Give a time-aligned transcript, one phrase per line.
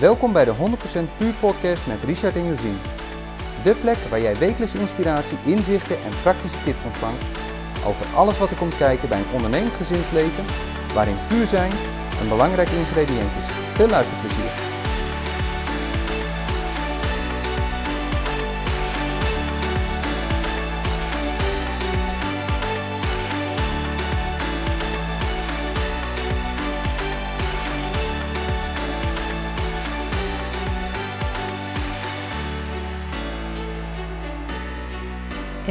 [0.00, 0.54] Welkom bij de 100%
[1.18, 2.78] Puur Podcast met Richard en Josien.
[3.62, 7.24] De plek waar jij wekelijks inspiratie, inzichten en praktische tips ontvangt
[7.86, 10.44] over alles wat er komt kijken bij een ondernemend gezinsleven,
[10.94, 11.72] waarin puur zijn
[12.20, 13.50] een belangrijk ingrediënt is.
[13.74, 14.65] Veel luisterplezier.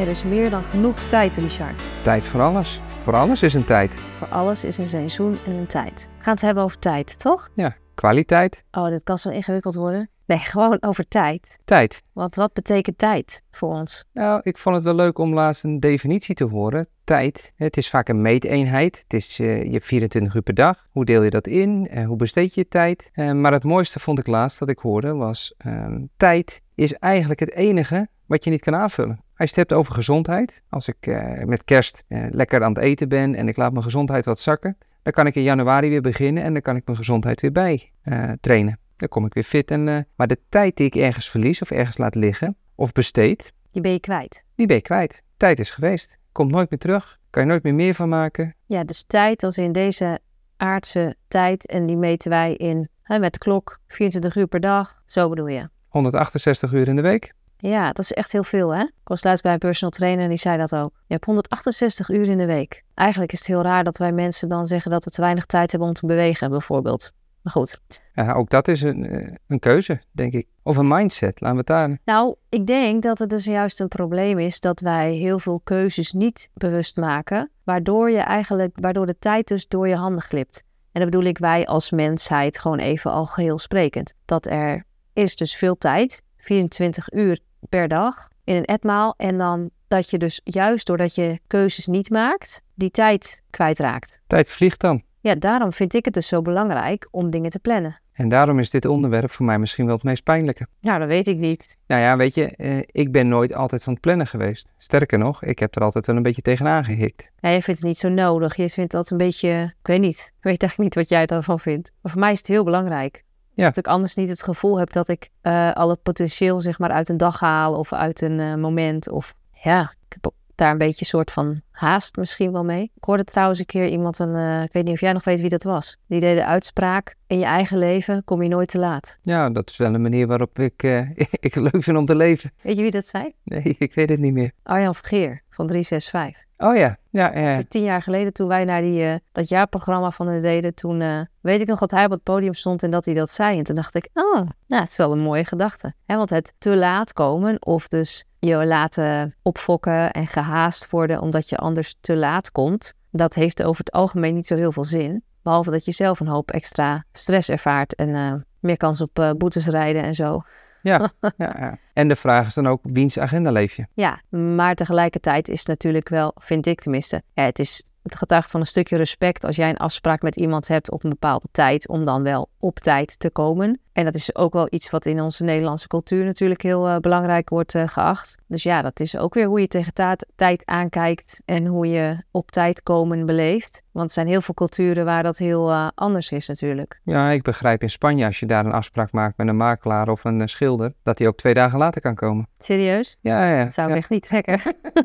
[0.06, 1.88] Er is meer dan genoeg tijd, Richard.
[2.02, 2.80] Tijd voor alles.
[3.02, 3.92] Voor alles is een tijd.
[4.18, 6.08] Voor alles is een seizoen en een tijd.
[6.18, 7.48] We gaan het hebben over tijd, toch?
[7.54, 10.10] Ja, kwaliteit, Oh, dit kan zo ingewikkeld worden.
[10.26, 11.58] Nee, gewoon over tijd.
[11.64, 12.02] tijd.
[12.12, 14.04] Want wat betekent tijd voor ons?
[14.12, 16.88] Nou, ik vond het wel leuk om laatst een definitie te horen.
[17.04, 18.98] Tijd, het is vaak een meeteenheid.
[19.02, 20.86] Het is eh, je 24 uur per dag.
[20.90, 21.88] Hoe deel je dat in?
[21.88, 23.10] Eh, hoe besteed je je tijd?
[23.12, 25.54] Eh, maar het mooiste vond ik laatst dat ik hoorde was...
[25.58, 29.14] ehm, tijd is eigenlijk het enige wat je niet kan aanvullen.
[29.16, 32.82] Als je het hebt over gezondheid, als ik eh, met kerst eh, lekker aan het
[32.82, 36.00] eten ben en ik laat mijn gezondheid wat zakken, dan kan ik in januari weer
[36.00, 38.78] beginnen en dan kan ik mijn gezondheid weer bij eh, trainen.
[38.96, 39.70] Dan kom ik weer fit.
[39.70, 43.82] En, maar de tijd die ik ergens verlies of ergens laat liggen of besteed, Die
[43.82, 44.44] ben je kwijt.
[44.54, 45.22] die ben je kwijt.
[45.36, 46.16] Tijd is geweest.
[46.32, 47.18] Komt nooit meer terug.
[47.30, 48.54] Kan je nooit meer meer van maken.
[48.66, 50.18] Ja, dus tijd als in deze
[50.56, 51.66] aardse tijd.
[51.66, 55.02] En die meten wij in hè, met de klok 24 uur per dag.
[55.06, 55.68] Zo bedoel je.
[55.88, 57.32] 168 uur in de week.
[57.58, 58.82] Ja, dat is echt heel veel, hè?
[58.82, 60.92] Ik was laatst bij een personal trainer en die zei dat ook.
[61.06, 62.82] Je hebt 168 uur in de week.
[62.94, 65.70] Eigenlijk is het heel raar dat wij mensen dan zeggen dat we te weinig tijd
[65.70, 67.12] hebben om te bewegen, bijvoorbeeld.
[67.42, 67.80] Maar goed.
[68.14, 70.46] Ja, ook dat is een, eh, een keuze, denk ik.
[70.62, 71.40] Of een mindset.
[71.40, 71.98] Laten we het daar.
[72.04, 76.12] Nou, ik denk dat het dus juist een probleem is dat wij heel veel keuzes
[76.12, 80.62] niet bewust maken, waardoor je eigenlijk, waardoor de tijd dus door je handen glipt.
[80.92, 84.14] En dat bedoel ik wij als mensheid gewoon even al geheel sprekend.
[84.24, 89.14] Dat er is dus veel tijd, 24 uur per dag in een etmaal.
[89.16, 94.20] En dan dat je dus juist doordat je keuzes niet maakt, die tijd kwijtraakt.
[94.26, 95.02] Tijd vliegt dan.
[95.20, 98.00] Ja, daarom vind ik het dus zo belangrijk om dingen te plannen.
[98.12, 100.66] En daarom is dit onderwerp voor mij misschien wel het meest pijnlijke.
[100.80, 101.76] Nou, dat weet ik niet.
[101.86, 104.72] Nou ja, weet je, eh, ik ben nooit altijd van het plannen geweest.
[104.76, 107.30] Sterker nog, ik heb er altijd wel een beetje tegenaan gehikt.
[107.38, 108.56] Ja, je vindt het niet zo nodig.
[108.56, 110.32] Je vindt dat een beetje, ik weet niet.
[110.36, 111.90] Ik weet eigenlijk niet wat jij daarvan vindt.
[112.00, 113.24] Maar voor mij is het heel belangrijk.
[113.56, 113.64] Ja.
[113.64, 116.90] Dat ik anders niet het gevoel heb dat ik eh, al het potentieel zeg maar
[116.90, 119.10] uit een dag haal of uit een eh, moment.
[119.10, 122.82] Of ja, ik heb daar een beetje een soort van haast misschien wel mee.
[122.82, 125.40] Ik hoorde trouwens een keer iemand, een, eh, ik weet niet of jij nog weet
[125.40, 125.96] wie dat was.
[126.06, 129.18] Die deed de uitspraak, in je eigen leven kom je nooit te laat.
[129.22, 130.82] Ja, dat is wel een manier waarop ik,
[131.46, 132.52] ik leuk vind om te leven.
[132.62, 133.32] Weet je wie dat zei?
[133.42, 134.50] Nee, ik weet het niet meer.
[134.62, 136.45] Arjan Vergeer van 365.
[136.58, 137.62] Oh ja, ja, ja.
[137.68, 141.20] Tien jaar geleden toen wij naar die, eh, dat jaarprogramma van hen deden, toen eh,
[141.40, 143.58] weet ik nog dat hij op het podium stond en dat hij dat zei.
[143.58, 144.34] En toen dacht ik, oh,
[144.66, 145.94] nou, het is wel een mooie gedachte.
[146.06, 151.56] Want het te laat komen of dus je laten opfokken en gehaast worden omdat je
[151.56, 155.22] anders te laat komt, dat heeft over het algemeen niet zo heel veel zin.
[155.42, 159.66] Behalve dat je zelf een hoop extra stress ervaart en eh, meer kans op boetes
[159.66, 160.42] rijden en zo.
[160.86, 161.78] Ja, ja, ja.
[161.92, 163.86] En de vraag is dan ook, wiens agenda leef je?
[163.94, 168.50] Ja, maar tegelijkertijd is het natuurlijk wel, vind ik tenminste, ja, het is het getuigt
[168.50, 171.88] van een stukje respect als jij een afspraak met iemand hebt op een bepaalde tijd,
[171.88, 173.80] om dan wel op tijd te komen.
[173.96, 177.48] En dat is ook wel iets wat in onze Nederlandse cultuur natuurlijk heel eh, belangrijk
[177.48, 178.38] wordt eh, geacht.
[178.46, 179.92] Dus ja, dat is ook weer hoe je tegen
[180.34, 183.82] tijd aankijkt en hoe je op tijd komen beleeft.
[183.92, 187.00] Want er zijn heel veel culturen waar dat heel eh, anders is natuurlijk.
[187.04, 190.24] Ja, ik begrijp in Spanje als je daar een afspraak maakt met een makelaar of
[190.24, 192.48] een schilder, dat hij ook twee dagen later kan komen.
[192.58, 193.16] Serieus?
[193.20, 193.64] Ja, ja.
[193.64, 194.00] Dat zou ik ja.
[194.00, 194.60] echt niet trekken.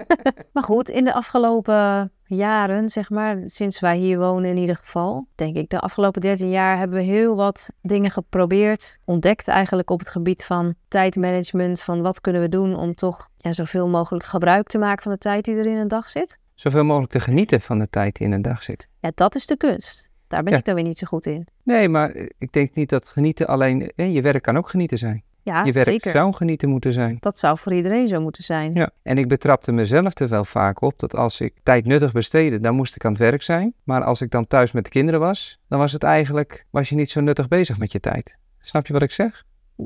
[0.54, 5.28] maar goed, in de afgelopen jaren, zeg maar, sinds wij hier wonen in ieder geval,
[5.36, 10.00] denk ik, de afgelopen 13 jaar hebben we heel wat dingen geprobeerd, ontdekt eigenlijk op
[10.00, 14.68] het gebied van tijdmanagement, van wat kunnen we doen om toch ja, zoveel mogelijk gebruik
[14.68, 16.38] te maken van de tijd die er in een dag zit.
[16.56, 18.88] Zoveel mogelijk te genieten van de tijd die in een dag zit.
[19.00, 20.10] Ja, dat is de kunst.
[20.28, 20.60] Daar ben Ja.
[20.60, 21.48] ik dan weer niet zo goed in.
[21.64, 23.92] Nee, maar ik denk niet dat genieten alleen...
[23.96, 25.24] Je werk kan ook genieten zijn.
[25.44, 26.12] Ja, je werk zeker.
[26.12, 27.18] zou genieten moeten zijn.
[27.20, 28.74] Dat zou voor iedereen zo moeten zijn.
[28.74, 32.60] Ja, en ik betrapte mezelf er wel vaak op dat als ik tijd nuttig besteedde,
[32.60, 33.74] dan moest ik aan het werk zijn.
[33.84, 36.96] Maar als ik dan thuis met de kinderen was, dan was het eigenlijk, was je
[36.96, 38.36] niet zo nuttig bezig met je tijd.
[38.60, 39.46] Snap je wat ik zeg?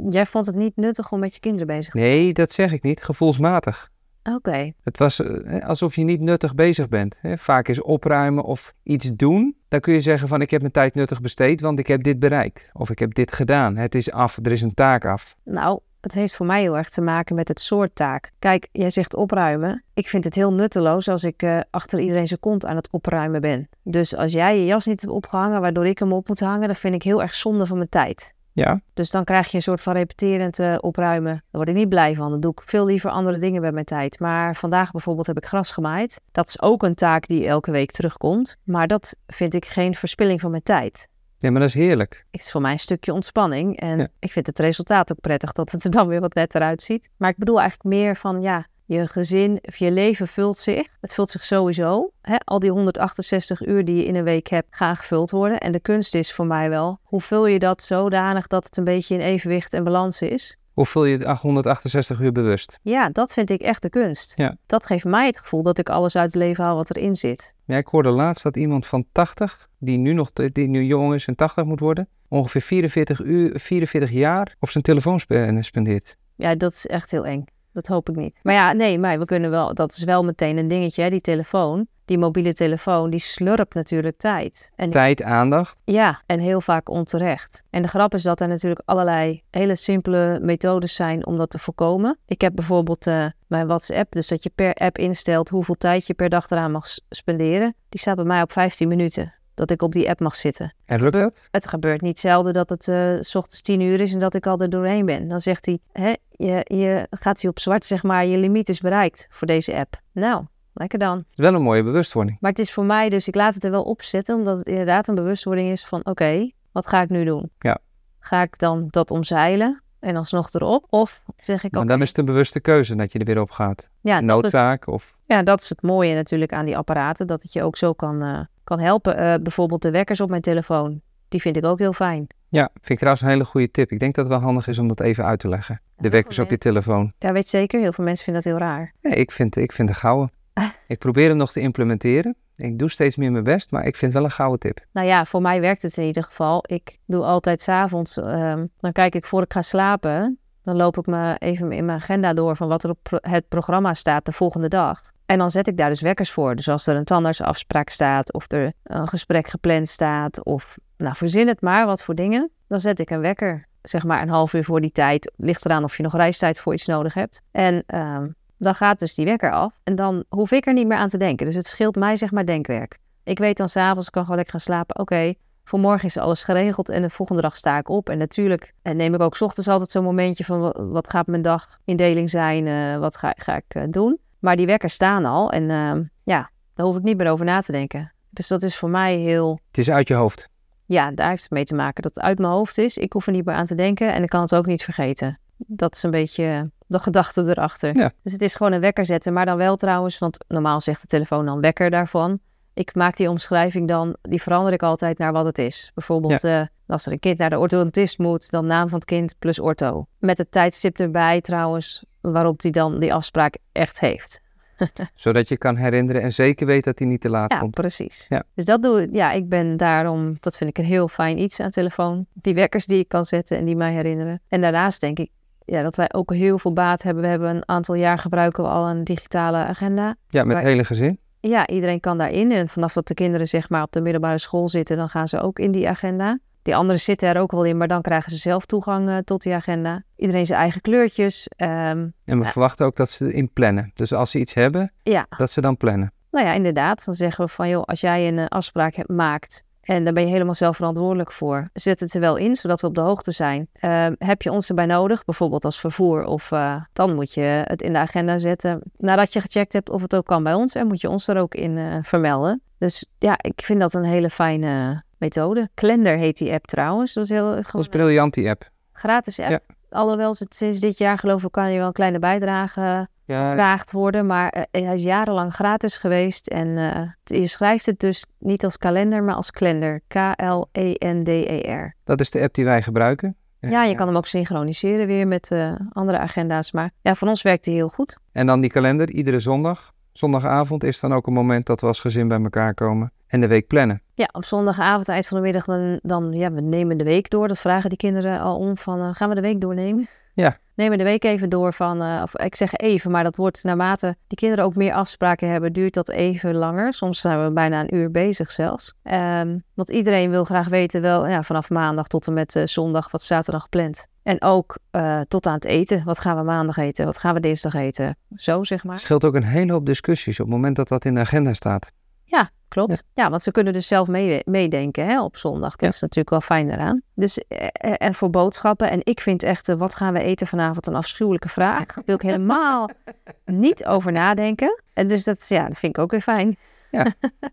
[0.10, 2.84] Jij vond het niet nuttig om met je kinderen bezig te Nee, dat zeg ik
[2.84, 3.92] niet, gevoelsmatig.
[4.34, 4.74] Oké.
[4.84, 7.20] Het was eh, alsof je niet nuttig bezig bent.
[7.24, 10.96] Vaak is opruimen of iets doen, dan kun je zeggen van ik heb mijn tijd
[10.96, 12.70] nuttig besteed, want ik heb dit bereikt.
[12.74, 15.36] Of ik heb dit gedaan, het is af, er is een taak af.
[15.44, 18.32] Nou, het heeft voor mij heel erg te maken met het soort taak.
[18.40, 19.84] Kijk, jij zegt opruimen.
[19.94, 23.42] Ik vind het heel nutteloos als ik eh, achter iedereen zijn kont aan het opruimen
[23.42, 23.70] ben.
[23.84, 26.76] Dus als jij je jas niet hebt opgehangen waardoor ik hem op moet hangen, dan
[26.76, 28.34] vind ik heel erg zonde van mijn tijd.
[28.56, 31.32] Ja, Dus dan krijg je een soort van repeterend eh, opruimen.
[31.34, 32.30] Daar word ik niet blij van.
[32.32, 34.20] Dan doe ik veel liever andere dingen bij mijn tijd.
[34.20, 36.22] Maar vandaag bijvoorbeeld heb ik gras gemaaid.
[36.32, 38.58] Dat is ook een taak die elke week terugkomt.
[38.64, 41.08] Maar dat vind ik geen verspilling van mijn tijd.
[41.38, 42.26] ja maar dat is heerlijk.
[42.32, 43.80] Het is voor mij een stukje ontspanning.
[43.80, 44.08] En Ja.
[44.20, 47.10] ik vind het resultaat ook prettig dat het er dan weer wat netter uitziet.
[47.18, 50.88] Maar ik bedoel eigenlijk meer van ja, je gezin of je leven vult zich.
[51.02, 52.12] Het vult zich sowieso.
[52.22, 52.36] Hè?
[52.38, 55.60] Al die 168 uur die je in een week hebt, gaan gevuld worden.
[55.60, 58.84] En de kunst is voor mij wel, hoe vul je dat zodanig dat het een
[58.84, 60.58] beetje in evenwicht en balans is?
[60.74, 62.80] Hoe vul je het 168 uur bewust?
[62.82, 64.34] Ja, dat vind ik echt de kunst.
[64.36, 64.58] Ja.
[64.66, 67.54] Dat geeft mij het gevoel dat ik alles uit het leven haal wat erin zit.
[67.66, 71.26] Ja, ik hoorde laatst dat iemand van 80, die nu nog die nu jong is
[71.26, 76.16] en 80 moet worden, ongeveer 44, uur, 44 jaar op zijn telefoon spe- spendeert.
[76.36, 77.46] Ja, dat is echt heel eng.
[77.76, 78.36] Dat hoop ik niet.
[78.42, 79.74] Maar ja, nee, maar we kunnen wel.
[79.74, 81.10] Dat is wel meteen een dingetje, hè?
[81.10, 81.88] die telefoon.
[82.06, 84.72] Die mobiele telefoon, die slurpt natuurlijk tijd.
[84.76, 85.76] En Tijd, aandacht.
[85.84, 87.64] ja, en heel vaak onterecht.
[87.70, 91.60] En de grap is dat er natuurlijk allerlei hele simpele methodes zijn om dat te
[91.60, 92.18] voorkomen.
[92.26, 96.14] Ik heb bijvoorbeeld eh, mijn WhatsApp, dus dat je per app instelt hoeveel tijd je
[96.14, 97.76] per dag eraan mag spenderen.
[97.90, 99.34] Die staat bij mij op 15 minuten.
[99.56, 100.74] Dat ik op die app mag zitten.
[100.86, 101.36] En lukt dat?
[101.52, 104.48] Het gebeurt niet zelden dat het eh, s ochtends tien uur is en dat ik
[104.48, 105.28] al er doorheen ben.
[105.28, 108.80] Dan zegt hij, hè, je, je gaat hij op zwart, zeg maar, je limiet is
[108.80, 110.00] bereikt voor deze app.
[110.12, 111.18] Nou, lekker dan.
[111.18, 112.38] Het is wel een mooie bewustwording.
[112.40, 114.68] Maar het is voor mij, dus ik laat het er wel op zitten, omdat het
[114.68, 117.52] inderdaad een bewustwording is van, oké, wat ga ik nu doen?
[117.60, 117.78] Ja.
[118.20, 120.86] Ga ik dan dat omzeilen en alsnog erop?
[120.90, 123.42] Of zeg ik, Maar oké, dan is het een bewuste keuze dat je er weer
[123.42, 123.90] op gaat.
[124.02, 125.16] ja, is, Noodzaak of...
[125.26, 128.22] ja, dat is het mooie natuurlijk aan die apparaten, dat het je ook zo kan,
[128.22, 129.18] eh, kan helpen.
[129.18, 132.28] Eh, bijvoorbeeld de wekkers op mijn telefoon, die vind ik ook heel fijn.
[132.50, 133.92] Ja, vind ik trouwens een hele goede tip.
[133.92, 135.82] Ik denk dat het wel handig is om dat even uit te leggen.
[135.98, 137.14] De wekkers op je telefoon.
[137.20, 138.94] Ja, weet zeker, heel veel mensen vinden dat heel raar.
[139.02, 140.32] Nee, ik vind, ik vind het gouden.
[140.88, 142.36] Ik probeer hem nog te implementeren.
[142.56, 144.86] Ik doe steeds meer mijn best, maar ik vind het wel een gouden tip.
[144.92, 146.64] Nou ja, voor mij werkt het in ieder geval.
[146.68, 151.06] Ik doe altijd s'avonds, avonds, dan kijk ik voor ik ga slapen, dan loop ik
[151.06, 154.68] me even in mijn agenda door van wat er op het programma staat de volgende
[154.68, 155.02] dag.
[155.26, 156.56] En dan zet ik daar dus wekkers voor.
[156.56, 161.48] Dus als er een tandartsafspraak staat, of er een gesprek gepland staat, of nou verzin
[161.48, 163.68] het maar, wat voor dingen, dan zet ik een wekker.
[163.82, 165.32] Zeg maar een half uur voor die tijd.
[165.36, 167.42] Ligt eraan of je nog reistijd voor iets nodig hebt.
[167.52, 168.28] En ehm,
[168.58, 169.80] dan gaat dus die wekker af.
[169.84, 171.46] En dan hoef ik er niet meer aan te denken.
[171.46, 172.98] Dus het scheelt mij zeg maar denkwerk.
[173.24, 175.00] Ik weet dan s'avonds, ik kan gewoon lekker gaan slapen.
[175.00, 175.34] Oké,
[175.72, 178.10] morgen is alles geregeld en de volgende dag sta ik op.
[178.10, 181.28] En natuurlijk en neem ik ook 's ochtends altijd zo'n momentje van wa- wat gaat
[181.28, 184.18] mijn dag indeling zijn, eh, wat ga, ga ik eh, doen.
[184.40, 187.60] Maar die wekkers staan al en ehm, ja, daar hoef ik niet meer over na
[187.62, 188.12] te denken.
[188.30, 190.50] Dus dat is voor mij heel, Het is uit je hoofd.
[190.86, 192.98] ja, daar heeft het mee te maken dat het uit mijn hoofd is.
[192.98, 195.40] Ik hoef er niet meer aan te denken en ik kan het ook niet vergeten.
[195.58, 197.96] Dat is een beetje de gedachte erachter.
[197.98, 198.12] Ja.
[198.24, 201.08] Dus het is gewoon een wekker zetten, maar dan wel trouwens, want normaal zegt de
[201.08, 202.40] telefoon dan wekker daarvan.
[202.76, 205.92] Ik maak die omschrijving dan, die verander ik altijd naar wat het is.
[205.94, 209.36] Bijvoorbeeld eh, als er een kind naar de orthodontist moet, dan naam van het kind
[209.40, 210.06] plus ortho.
[210.20, 214.42] Met het tijdstip erbij trouwens, waarop die dan die afspraak echt heeft.
[215.16, 217.74] Zodat je kan herinneren en zeker weet dat hij niet te laat Ja, komt.
[217.74, 218.26] precies.
[218.30, 218.44] Ja.
[218.54, 219.10] Dus dat doe ik.
[219.12, 222.26] Ja, ik ben daarom, dat vind ik een heel fijn iets aan telefoon.
[222.34, 224.42] Die wekkers die ik kan zetten en die mij herinneren.
[224.48, 225.30] En daarnaast denk ik
[225.66, 227.24] ja, dat wij ook heel veel baat hebben.
[227.24, 230.16] We hebben een aantal jaar gebruiken we al een digitale agenda.
[230.30, 231.20] Ja, met het hele gezin.
[231.50, 232.52] Ja, iedereen kan daarin.
[232.52, 235.40] En vanaf dat de kinderen zeg maar op de middelbare school zitten, dan gaan ze
[235.42, 236.40] ook in die agenda.
[236.62, 239.42] Die anderen zitten er ook wel in, maar dan krijgen ze zelf toegang eh, tot
[239.42, 240.04] die agenda.
[240.16, 241.48] Iedereen zijn eigen kleurtjes.
[241.56, 242.52] Ehm, En we Ja.
[242.52, 243.92] verwachten ook dat ze in plannen.
[243.94, 246.12] Dus als ze iets hebben, ja, dat ze dan plannen.
[246.32, 247.06] Nou ja, inderdaad.
[247.06, 250.24] Dan zeggen we van, joh, als jij een eh, afspraak hebt, maakt en daar ben
[250.24, 253.32] je helemaal zelf verantwoordelijk voor, zet het er wel in, zodat we op de hoogte
[253.32, 253.68] zijn.
[253.74, 257.82] Ehm, heb je ons erbij nodig, bijvoorbeeld als vervoer, of eh, dan moet je het
[257.82, 260.88] in de agenda zetten nadat je gecheckt hebt of het ook kan bij ons en
[260.88, 262.62] moet je ons er ook in eh, vermelden.
[262.78, 265.70] Dus ja, ik vind dat een hele fijne methode.
[265.74, 267.14] Calendar heet die app trouwens.
[267.14, 268.70] Dat is heel Dat gewoon is briljant, die app.
[268.92, 269.50] gratis app.
[269.50, 269.60] Ja.
[269.90, 273.50] Alhoewel ze het sinds dit jaar geloof ik kan je wel een kleine bijdrage Ja,
[273.50, 276.48] gevraagd worden, maar eh, hij is jarenlang gratis geweest.
[276.48, 280.02] En eh, je schrijft het dus niet als kalender, maar als klender.
[280.08, 281.96] K-L-E-N-D-E-R.
[282.04, 283.36] dat is de app die wij gebruiken.
[283.60, 286.72] Ja, je kan hem ook synchroniseren weer met eh, andere agenda's.
[286.72, 288.20] Maar ja, van ons werkt hij heel goed.
[288.32, 289.94] En dan die kalender, iedere zondag.
[290.12, 293.48] Zondagavond is dan ook een moment dat we als gezin bij elkaar komen en de
[293.48, 294.02] week plannen.
[294.14, 297.48] Ja, op zondagavond, eind van de middag, dan, dan ja, we nemen de week door.
[297.48, 300.08] Dat vragen die kinderen al om van, gaan we de week doornemen?
[300.34, 300.58] Ja.
[300.76, 304.16] Nemen de week even door van, eh, of ik zeg even, maar dat wordt naarmate
[304.28, 306.94] die kinderen ook meer afspraken hebben, duurt dat even langer.
[306.94, 308.94] Soms zijn we bijna een uur bezig zelfs.
[309.04, 313.12] Ehm, want iedereen wil graag weten wel, ja, vanaf maandag tot en met eh, zondag,
[313.12, 314.08] wat staat er dan gepland?
[314.24, 316.04] En ook eh, tot aan het eten.
[316.06, 317.06] Wat gaan we maandag eten?
[317.06, 318.18] Wat gaan we dinsdag eten?
[318.36, 318.94] Zo, zeg maar.
[318.94, 321.54] Het scheelt ook een hele hoop discussies op het moment dat dat in de agenda
[321.54, 321.92] staat.
[322.24, 323.04] Ja, klopt.
[323.14, 325.72] Ja, want ze kunnen dus zelf mee, meedenken hè, op zondag.
[325.72, 325.88] Dat Ja.
[325.88, 327.02] is natuurlijk wel fijn daaraan.
[327.14, 328.90] Dus eh, eh, en voor boodschappen.
[328.92, 331.86] En ik vind echt, eh, wat gaan we eten vanavond, een afschuwelijke vraag.
[331.94, 332.90] Daar wil ik helemaal
[333.46, 334.82] niet over nadenken.
[334.94, 336.58] En dus dat, ja, dat vind ik ook weer fijn.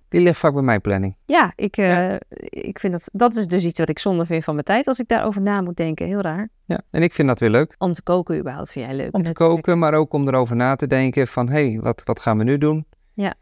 [0.08, 1.16] Die ligt vaak bij mijn planning.
[1.26, 2.18] Ja, ik, Ja.
[2.48, 4.86] ik vind dat, dat is dus iets wat ik zonde vind van mijn tijd.
[4.86, 6.48] Als ik daarover na moet denken, heel raar.
[6.64, 6.80] Ja.
[6.90, 7.74] En ik vind dat weer leuk.
[7.78, 9.14] Om te koken überhaupt vind jij leuk.
[9.14, 11.48] Om te koken, maar ook om erover na te denken van...
[11.48, 12.86] hé, hey, wat, wat gaan we nu doen?
[13.14, 13.34] Ja.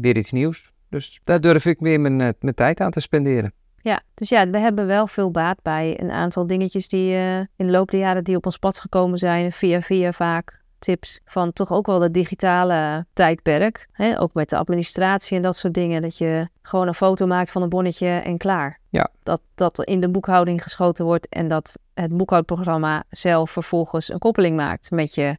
[0.00, 0.72] Weer iets nieuws.
[0.94, 3.52] Dus daar durf ik weer mijn, eh, mijn tijd aan te spenderen.
[3.82, 7.46] Ja, dus ja, we hebben wel veel baat bij een aantal dingetjes die eh, in
[7.56, 11.52] de loop der jaren die op ons pad gekomen zijn, via via vaak tips van
[11.52, 13.88] toch ook wel het digitale tijdperk.
[13.92, 14.20] Hè?
[14.20, 17.62] Ook met de administratie en dat soort dingen, dat je gewoon een foto maakt van
[17.62, 18.78] een bonnetje en klaar.
[18.88, 19.08] Ja.
[19.22, 24.56] Dat dat in de boekhouding geschoten wordt en dat het boekhoudprogramma zelf vervolgens een koppeling
[24.56, 25.36] maakt met je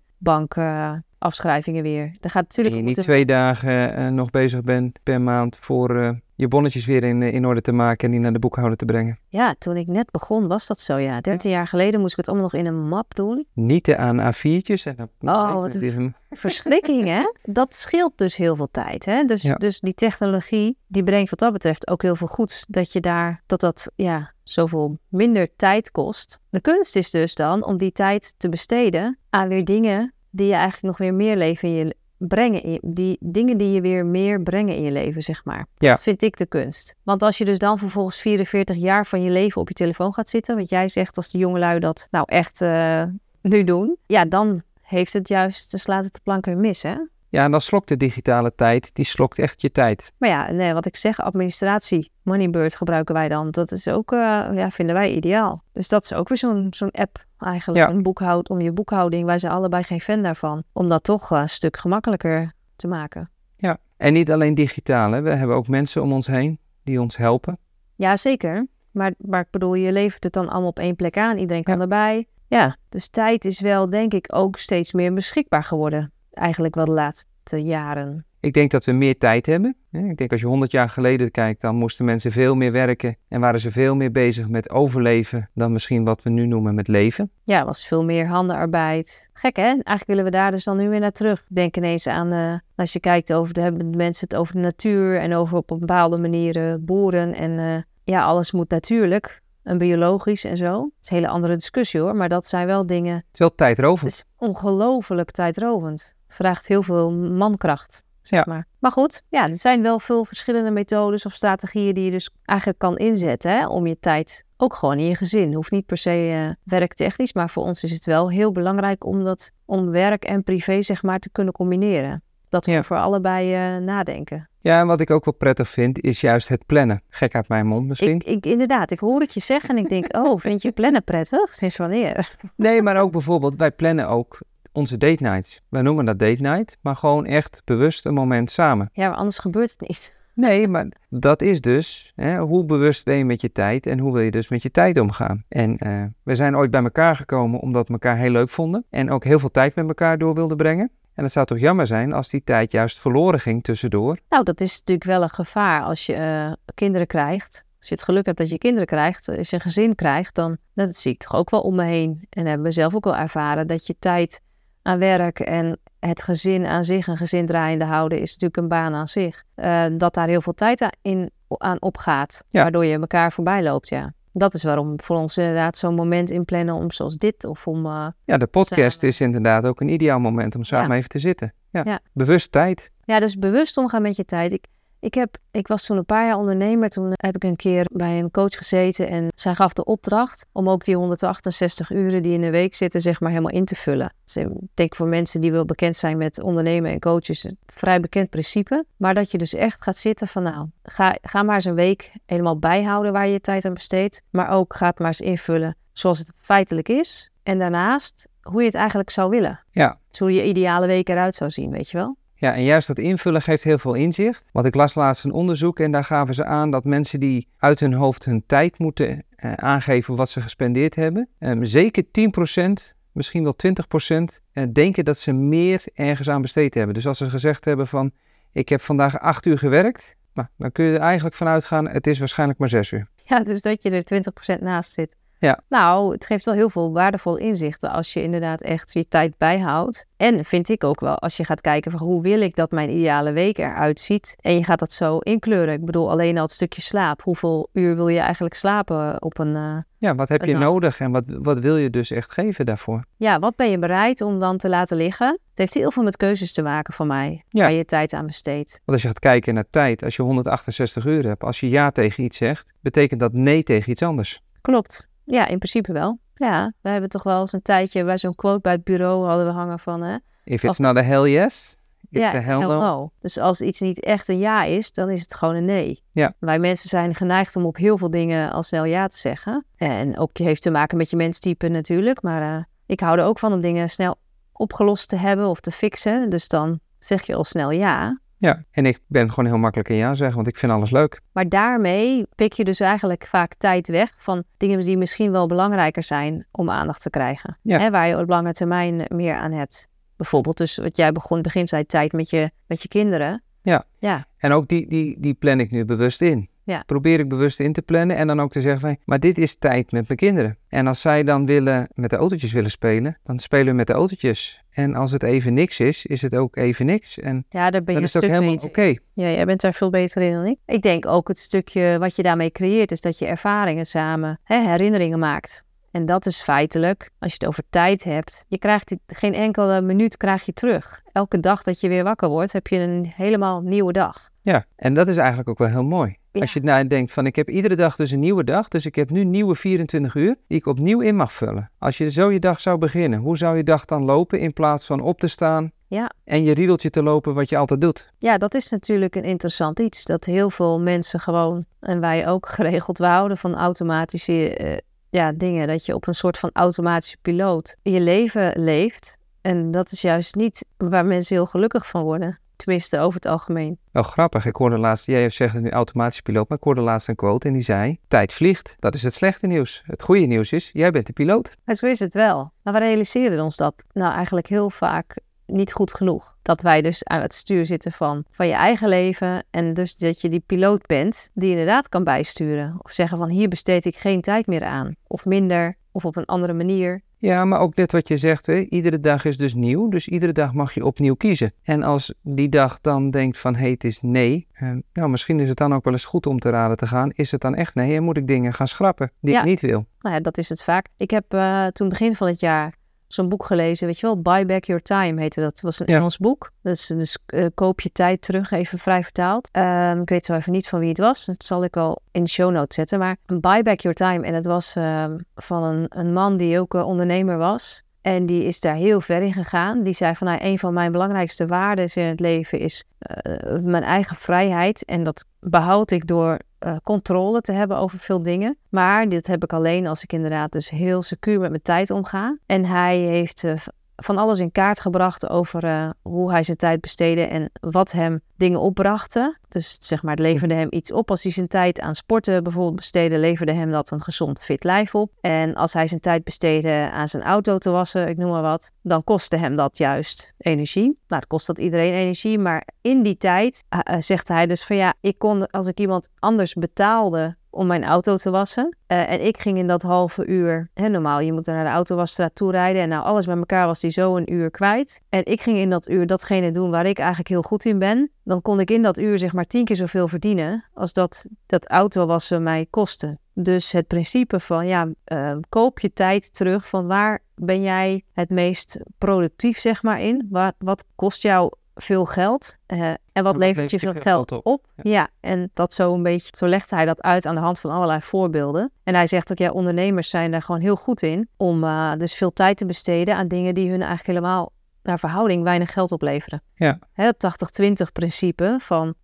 [1.29, 2.03] bankafschrijvingen weer.
[2.21, 5.57] Er gaat En natuurlijk je moeten- niet twee dagen eh, nog bezig bent per maand
[5.57, 8.39] voor eh, je bonnetjes weer in, eh, in orde te maken en die naar de
[8.39, 9.19] boekhouder te brengen.
[9.27, 11.21] Ja, toen ik net begon was dat zo, ja.
[11.21, 13.45] 13 jaar geleden moest ik het allemaal nog in een map doen.
[13.53, 14.83] Niet aan A4'tjes.
[14.85, 17.31] En dan, Oh, wat een- verschrikking, hè?
[17.43, 19.23] Dat scheelt dus heel veel tijd, hè?
[19.23, 19.55] Dus, Ja.
[19.55, 22.65] dus die technologie, die brengt wat dat betreft ook heel veel goeds.
[22.67, 26.39] Dat je daar, dat dat, ja, zoveel minder tijd kost.
[26.49, 30.53] De kunst is dus dan om die tijd te besteden aan weer dingen die je
[30.53, 32.63] eigenlijk nog weer meer leven in je brengen.
[32.63, 35.65] In die dingen die je weer meer brengen in je leven, zeg maar.
[35.77, 35.91] Ja.
[35.91, 36.95] Dat vind ik de kunst.
[37.03, 40.29] Want als je dus dan vervolgens 44 jaar van je leven op je telefoon gaat
[40.29, 43.03] zitten, wat jij zegt als de jongelui dat nou echt eh,
[43.41, 46.95] nu doen, ja, dan heeft het juist, dan slaat het de plank weer mis, hè?
[47.35, 50.11] Ja, en dan slokt de digitale tijd, die slokt echt je tijd.
[50.17, 53.51] Maar ja, nee, wat ik zeg, administratie, Moneybird gebruiken wij dan.
[53.51, 54.19] Dat is ook, eh,
[54.53, 55.63] ja, vinden wij ideaal.
[55.73, 57.93] Dus dat is ook weer zo'n zo'n app eigenlijk, Ja.
[57.93, 59.25] een boekhoud, om je boekhouding.
[59.25, 60.63] Wij zijn allebei geen fan daarvan.
[60.73, 63.29] Om dat toch eh, een stuk gemakkelijker te maken.
[63.57, 63.77] Ja.
[63.97, 65.21] En niet alleen digitaal, hè.
[65.21, 67.57] we hebben ook mensen om ons heen die ons helpen.
[67.95, 68.67] Ja, zeker.
[68.91, 71.37] Maar, maar ik bedoel, je levert het dan allemaal op één plek aan.
[71.37, 71.81] Iedereen kan Ja.
[71.81, 72.27] erbij.
[72.47, 76.11] Ja, dus tijd is wel, denk ik, ook steeds meer beschikbaar geworden.
[76.35, 78.25] Eigenlijk wel de laatste jaren.
[78.39, 79.75] Ik denk dat we meer tijd hebben.
[79.91, 83.39] Ik denk als je 100 jaar geleden kijkt, dan moesten mensen veel meer werken en
[83.39, 87.31] waren ze veel meer bezig met overleven dan misschien wat we nu noemen met leven.
[87.43, 89.29] Ja, was veel meer handenarbeid.
[89.33, 89.63] Gek hè?
[89.63, 91.45] Eigenlijk willen we daar dus dan nu weer naar terug.
[91.47, 94.59] Denk ineens aan, eh, als je kijkt over, de, hebben de mensen het over de
[94.61, 97.33] natuur en over op een bepaalde manier boeren.
[97.33, 100.71] En eh, ja, alles moet natuurlijk en biologisch en zo.
[100.71, 103.47] Dat is een hele andere discussie hoor, maar dat zijn wel dingen, Het is wel
[103.47, 104.11] het tijdrovend.
[104.11, 106.14] is ongelooflijk tijdrovend.
[106.27, 108.03] Vraagt heel veel mankracht.
[108.21, 108.53] Zeg Ja.
[108.53, 108.65] maar.
[108.79, 112.79] maar goed, ja, er zijn wel veel verschillende methodes of strategieën die je dus eigenlijk
[112.79, 115.53] kan inzetten hè, om je tijd ook gewoon in je gezin.
[115.53, 119.23] Hoeft niet per se eh, werktechnisch, maar voor ons is het wel heel belangrijk om,
[119.23, 122.23] dat, om werk en privé zeg maar te kunnen combineren.
[122.49, 122.83] Dat we Ja.
[122.83, 124.49] voor allebei eh, nadenken.
[124.59, 127.01] Ja, en wat ik ook wel prettig vind, is juist het plannen.
[127.09, 128.15] Gek uit mijn mond misschien.
[128.15, 131.03] Ik, ik, inderdaad, ik hoor het je zeggen en ik denk, oh, vind je plannen
[131.03, 131.55] prettig?
[131.55, 132.35] Sinds wanneer?
[132.55, 134.37] Nee, maar ook bijvoorbeeld, wij plannen ook
[134.75, 135.61] onze date nights.
[135.69, 138.89] Wij noemen dat date night, maar gewoon echt bewust een moment samen.
[138.93, 140.13] Ja, maar anders gebeurt het niet.
[140.33, 144.13] Nee, maar dat is dus hè, hoe bewust ben je met je tijd en hoe
[144.13, 145.43] wil je dus met je tijd omgaan.
[145.47, 149.11] En eh, we zijn ooit bij elkaar gekomen omdat we elkaar heel leuk vonden en
[149.11, 150.91] ook heel veel tijd met elkaar door wilden brengen.
[151.13, 154.19] En het zou toch jammer zijn als die tijd juist verloren ging tussendoor.
[154.29, 157.63] Nou, dat is natuurlijk wel een gevaar als je eh, kinderen krijgt.
[157.79, 160.57] Als je het geluk hebt dat je kinderen krijgt, als je een gezin krijgt, dan
[160.73, 162.25] dat zie ik toch ook wel om me heen.
[162.29, 164.41] En hebben we zelf ook wel ervaren dat je tijd
[164.85, 168.93] aan werk en het gezin aan zich, een gezin draaiende houden, is natuurlijk een baan
[168.93, 169.43] aan zich.
[169.55, 172.61] Eh, dat daar heel veel tijd aan, in, aan opgaat, Ja.
[172.61, 174.13] waardoor je elkaar voorbij loopt, ja.
[174.31, 177.85] Dat is waarom voor ons inderdaad zo'n moment inplannen om zoals dit of om...
[177.85, 179.07] eh, Ja, de podcast Samen.
[179.09, 181.53] is inderdaad ook een ideaal moment om samen even te zitten.
[181.69, 181.81] Ja.
[181.85, 181.99] Ja.
[182.13, 182.91] Bewust tijd.
[183.03, 184.51] Ja, dus bewust omgaan met je tijd.
[184.53, 184.65] Ik,
[185.05, 186.89] ik, heb, ik was toen een paar jaar ondernemer.
[186.89, 189.09] Toen heb ik een keer bij een coach gezeten.
[189.09, 193.01] En zij gaf de opdracht om ook die 168 uren die in de week zitten,
[193.01, 194.13] zeg maar helemaal in te vullen.
[194.23, 197.99] Dus ik denk voor mensen die wel bekend zijn met ondernemen en coaches, een vrij
[197.99, 198.85] bekend principe.
[198.97, 202.11] Maar dat je dus echt gaat zitten van nou, ga, ga maar eens een week
[202.25, 204.21] helemaal bijhouden waar je je tijd aan besteedt.
[204.29, 207.29] Maar ook ga het maar eens invullen zoals het feitelijk is.
[207.43, 209.63] En daarnaast hoe je het eigenlijk zou willen.
[209.71, 209.97] Ja.
[210.09, 212.17] Dus hoe je ideale week eruit zou zien, weet je wel?
[212.45, 214.43] Ja, en juist dat invullen geeft heel veel inzicht.
[214.51, 217.79] Want ik las laatst een onderzoek en daar gaven ze aan dat mensen die uit
[217.79, 223.43] hun hoofd hun tijd moeten eh, aangeven wat ze gespendeerd hebben, ehm, zeker 10%, misschien
[223.43, 226.93] wel 20% eh, denken dat ze meer ergens aan besteed hebben.
[226.93, 228.11] Dus als ze gezegd hebben van
[228.51, 232.07] ik heb vandaag 8 uur gewerkt, nou, dan kun je er eigenlijk van uitgaan het
[232.07, 233.07] is waarschijnlijk maar 6 uur.
[233.23, 235.15] Ja, dus dat je er 20% naast zit.
[235.45, 235.59] Ja.
[235.69, 240.05] Nou, het geeft wel heel veel waardevol inzichten als je inderdaad echt je tijd bijhoudt.
[240.17, 242.89] En vind ik ook wel, als je gaat kijken van hoe wil ik dat mijn
[242.89, 244.35] ideale week eruit ziet.
[244.39, 245.73] En je gaat dat zo inkleuren.
[245.73, 247.21] Ik bedoel, alleen al het stukje slaap.
[247.21, 249.55] Hoeveel uur wil je eigenlijk slapen op een...
[249.55, 253.03] eh, Ja, wat heb je nodig en wat, wat wil je dus echt geven daarvoor?
[253.17, 255.27] ja, wat ben je bereid om dan te laten liggen?
[255.27, 257.43] Het heeft heel veel met keuzes te maken van mij.
[257.49, 257.61] Ja.
[257.61, 258.69] Waar je je tijd aan besteedt.
[258.71, 261.91] Want als je gaat kijken naar tijd, als je 168 uur hebt, als je ja
[261.91, 264.41] tegen iets zegt, betekent dat nee tegen iets anders.
[264.61, 265.09] Klopt.
[265.25, 266.19] Ja, in principe wel.
[266.35, 269.45] Ja, we hebben toch wel eens een tijdje bij zo'n quote bij het bureau hadden
[269.45, 270.01] we hangen van...
[270.01, 271.77] Hè, If Als- it's not a hell yes,
[272.09, 273.11] it's ja, a hell no.
[273.19, 276.03] Dus als iets niet echt een ja is, dan is het gewoon een nee.
[276.11, 276.33] Ja.
[276.39, 279.65] Wij mensen zijn geneigd om op heel veel dingen al snel ja te zeggen.
[279.75, 282.21] En ook heeft te maken met je menstype natuurlijk.
[282.21, 284.15] Maar eh, ik hou er ook van om dingen snel
[284.51, 286.29] opgelost te hebben of te fixen.
[286.29, 288.19] Dus dan zeg je al snel ja.
[288.45, 291.21] Ja, en ik ben gewoon heel makkelijk in ja zeggen, want ik vind alles leuk.
[291.31, 296.03] Maar daarmee pik je dus eigenlijk vaak tijd weg van dingen die misschien wel belangrijker
[296.03, 297.57] zijn om aandacht te krijgen.
[297.61, 297.79] Ja.
[297.79, 299.87] Hè, waar je op lange termijn meer aan hebt.
[300.17, 303.43] Bijvoorbeeld dus wat jij begon, begin zei, tijd met je, met je kinderen.
[303.61, 303.85] Ja.
[303.99, 306.49] Ja, En ook die, die, die plan ik nu bewust in.
[306.65, 306.83] Ja.
[306.85, 309.55] Probeer ik bewust in te plannen en dan ook te zeggen van, maar dit is
[309.55, 310.57] tijd met mijn kinderen.
[310.67, 313.93] En als zij dan willen met de autootjes willen spelen, dan spelen we met de
[313.93, 314.63] autootjes.
[314.71, 317.19] En als het even niks is, is het ook even niks.
[317.19, 318.95] En ja daar ben je is een het ook helemaal oké.
[319.13, 320.57] Ja, jij bent daar veel beter in dan ik.
[320.65, 324.69] Ik denk ook het stukje wat je daarmee creëert, is dat je ervaringen samen, hè,
[324.69, 325.63] herinneringen maakt.
[325.91, 330.17] En dat is feitelijk, als je het over tijd hebt, je krijgt geen enkele minuut
[330.17, 331.01] krijg je terug.
[331.11, 334.29] Elke dag dat je weer wakker wordt, heb je een helemaal nieuwe dag.
[334.41, 336.17] Ja, en dat is eigenlijk ook wel heel mooi.
[336.35, 336.41] Ja.
[336.41, 339.09] Als je nadenkt van ik heb iedere dag dus een nieuwe dag, dus ik heb
[339.09, 341.71] nu nieuwe 24 uur die ik opnieuw in mag vullen.
[341.77, 344.85] Als je zo je dag zou beginnen, hoe zou je dag dan lopen in plaats
[344.85, 346.11] van op te staan Ja.
[346.23, 348.09] en je riedeltje te lopen wat je altijd doet?
[348.17, 350.03] Ja, dat is natuurlijk een interessant iets.
[350.05, 354.77] Dat heel veel mensen gewoon, en wij ook geregeld, we houden van automatische eh,
[355.09, 355.67] ja, dingen.
[355.67, 359.17] Dat je op een soort van automatische piloot je leven leeft.
[359.41, 362.39] En dat is juist niet waar mensen heel gelukkig van worden.
[362.55, 363.77] Tenminste, over het algemeen.
[363.91, 367.07] Wel grappig, ik hoorde laatst, jij zegt het nu automatisch piloot, maar ik hoorde laatst
[367.07, 368.75] een quote en die zei, tijd vliegt.
[368.79, 369.81] Dat is het slechte nieuws.
[369.85, 371.55] Het goede nieuws is, jij bent de piloot.
[371.63, 372.51] Maar zo is het wel.
[372.61, 376.35] Maar we realiseren ons dat nou eigenlijk heel vaak niet goed genoeg.
[376.41, 379.43] Dat wij dus aan het stuur zitten van, van je eigen leven.
[379.51, 382.75] En dus dat je die piloot bent die inderdaad kan bijsturen.
[382.81, 384.95] Of zeggen van hier besteed ik geen tijd meer aan.
[385.07, 385.77] Of minder.
[385.91, 387.01] Of op een andere manier.
[387.17, 388.59] Ja, maar ook net wat je zegt, hè?
[388.59, 391.53] iedere dag is dus nieuw, dus iedere dag mag je opnieuw kiezen.
[391.63, 395.47] En als die dag dan denkt van, hé, het is nee, eh, nou, misschien is
[395.47, 397.11] het dan ook wel eens goed om te raden te gaan.
[397.11, 399.39] Is het dan echt nee en moet ik dingen gaan schrappen die Ja.
[399.39, 399.85] ik niet wil?
[399.99, 400.87] Nou ja, dat is het vaak.
[400.97, 402.75] Ik heb eh, toen begin van het jaar
[403.07, 405.51] zo'n boek gelezen, weet je wel, Buy Back Your Time heette dat.
[405.51, 405.97] Het was een Ja.
[405.97, 406.51] Engels boek.
[406.61, 409.49] Dus, dus eh, koop je tijd terug, even vrij vertaald.
[409.51, 411.25] Ehm, ik weet zo even niet van wie het was.
[411.25, 412.99] Dat zal ik wel in de show notes zetten.
[412.99, 414.25] Maar Buy Back Your Time.
[414.25, 417.83] En het was ehm, van een, een man die ook eh, ondernemer was.
[418.01, 419.83] En die is daar heel ver in gegaan.
[419.83, 423.83] Die zei van, nou, een van mijn belangrijkste waarden in het leven is eh, mijn
[423.83, 424.85] eigen vrijheid.
[424.85, 428.57] En dat behoud ik door eh, controle te hebben over veel dingen.
[428.69, 432.37] Maar dit heb ik alleen als ik inderdaad dus heel secuur met mijn tijd omga.
[432.45, 433.53] En hij heeft eh,
[433.95, 438.21] van alles in kaart gebracht over eh, hoe hij zijn tijd besteedde en wat hem
[438.37, 439.39] dingen opbrachten.
[439.49, 441.09] Dus zeg maar, het leverde hem iets op.
[441.09, 444.95] Als hij zijn tijd aan sporten bijvoorbeeld besteedde, leverde hem dat een gezond fit lijf
[444.95, 445.11] op.
[445.21, 448.71] En als hij zijn tijd besteedde aan zijn auto te wassen, ik noem maar wat,
[448.81, 450.83] dan kostte hem dat juist energie.
[450.83, 454.63] Nou, dat kost dat iedereen energie, maar in die tijd eh, eh, zegt hij dus
[454.63, 458.77] van ja, ik kon als ik iemand anders betaalde om mijn auto te wassen.
[458.87, 462.35] eh, en ik ging in dat halve uur, hè, normaal, je moet naar de autowasstraat
[462.35, 462.81] toe rijden.
[462.81, 465.01] En nou, alles bij elkaar was die zo een uur kwijt.
[465.09, 468.11] En ik ging in dat uur datgene doen waar ik eigenlijk heel goed in ben.
[468.23, 471.67] Dan kon ik in dat uur zeg maar tien keer zoveel verdienen als dat, dat
[471.67, 473.17] autowassen mij kostte.
[473.33, 478.29] Dus het principe van, ja, eh, koop je tijd terug van waar ben jij het
[478.29, 480.27] meest productief zeg maar in?
[480.29, 484.65] Wat, wat kost jou veel geld eh, en wat levert je veel geld op?
[484.75, 484.91] Ja.
[484.91, 485.07] Ja.
[485.19, 488.01] en dat zo een beetje, zo legt hij dat uit aan de hand van allerlei
[488.01, 488.71] voorbeelden.
[488.83, 492.13] En hij zegt ook, ja, ondernemers zijn daar gewoon heel goed in om eh, dus
[492.13, 494.51] veel tijd te besteden aan dingen die hun eigenlijk helemaal
[494.83, 496.41] naar verhouding weinig geld opleveren.
[496.53, 496.79] Ja.
[496.93, 497.15] Het
[497.61, 498.97] 80-20 principe van 20%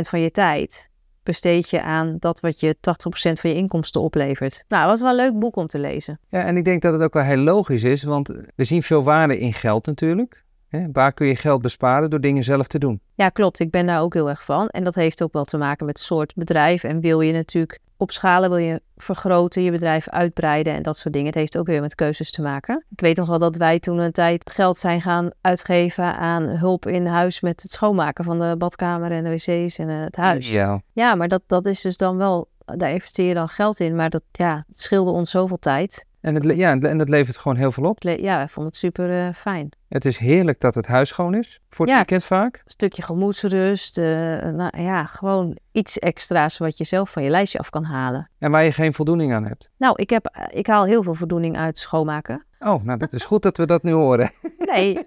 [0.00, 0.90] van je tijd
[1.22, 2.80] besteed je aan dat wat je 80%
[3.12, 4.64] van je inkomsten oplevert.
[4.68, 6.18] Nou, dat was wel een leuk boek om te lezen.
[6.28, 9.02] Ja, en ik denk dat het ook wel heel logisch is, want we zien veel
[9.02, 10.44] waarde in geld natuurlijk.
[10.72, 10.86] Hè?
[10.92, 13.00] Waar kun je geld besparen door dingen zelf te doen?
[13.14, 13.60] Ja, klopt.
[13.60, 14.68] Ik ben daar ook heel erg van.
[14.68, 16.84] En dat heeft ook wel te maken met het soort bedrijf.
[16.84, 21.28] En wil je natuurlijk opschalen, wil je vergroten, je bedrijf uitbreiden en dat soort dingen.
[21.28, 22.84] Het heeft ook weer met keuzes te maken.
[22.90, 26.86] Ik weet nog wel dat wij toen een tijd geld zijn gaan uitgeven aan hulp
[26.86, 30.50] in huis met het schoonmaken van de badkamer en de wc's en eh, het huis.
[30.50, 30.82] Ja.
[30.92, 33.96] Ja, maar dat, dat is dus dan wel daar investeer je dan geld in.
[33.96, 36.06] Maar dat, ja, het scheelde ons zoveel tijd.
[36.22, 38.02] En het, ja, en het levert gewoon heel veel op.
[38.02, 39.68] Ja, wij vonden het super eh, fijn.
[39.88, 41.60] Het is heerlijk dat het huis schoon is.
[41.70, 42.00] Voor het Ja.
[42.00, 42.54] weekend vaak.
[42.56, 43.98] Een stukje gemoedsrust.
[43.98, 44.04] eh,
[44.42, 48.28] nou ja, gewoon iets extra's wat je zelf van je lijstje af kan halen.
[48.38, 49.70] En waar je geen voldoening aan hebt.
[49.76, 52.44] Nou, ik, heb, eh, ik haal heel veel voldoening uit schoonmaken.
[52.60, 54.30] Oh, nou dat is goed dat we dat nu horen.
[54.58, 54.98] Nee,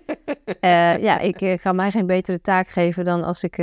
[1.08, 3.58] ja, ik ga mij geen betere taak geven dan als ik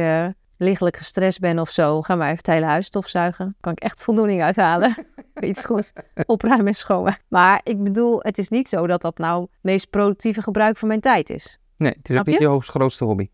[0.62, 2.02] lichtelijk gestrest ben of zo.
[2.02, 3.56] Ga maar even het hele huis stofzuigen.
[3.60, 4.94] Kan ik echt voldoening uithalen.
[5.40, 5.92] Iets goeds
[6.26, 7.22] opruimen en schoonmaken.
[7.28, 10.88] Maar ik bedoel, het is niet zo dat dat nou het meest productieve gebruik van
[10.88, 11.58] mijn tijd is.
[11.76, 12.40] Nee, het is ook niet je?
[12.40, 13.28] je hoogst grootste hobby.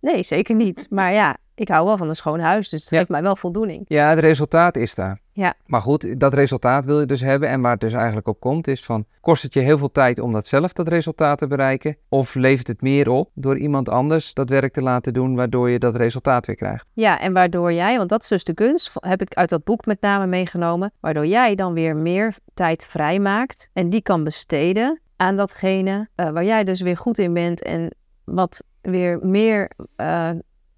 [0.00, 0.86] Nee, zeker niet.
[0.90, 2.98] Maar ja, ik hou wel van een schoon huis, dus het Ja.
[2.98, 3.84] geeft mij wel voldoening.
[3.88, 5.20] Ja, het resultaat is daar.
[5.32, 5.54] Ja.
[5.66, 7.48] Maar goed, dat resultaat wil je dus hebben.
[7.48, 9.04] En waar het dus eigenlijk op komt is van...
[9.20, 11.96] Kost het je heel veel tijd om dat zelf, dat resultaat te bereiken?
[12.08, 15.34] Of levert het meer op door iemand anders dat werk te laten doen...
[15.34, 16.90] waardoor je dat resultaat weer krijgt?
[16.92, 19.86] Ja, en waardoor jij, want dat is dus de kunst, heb ik uit dat boek
[19.86, 25.36] met name meegenomen, waardoor jij dan weer meer tijd vrijmaakt en die kan besteden aan
[25.36, 30.30] datgene eh, waar jij dus weer goed in bent en wat weer meer, eh,